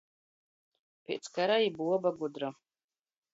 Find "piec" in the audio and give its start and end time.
1.03-1.23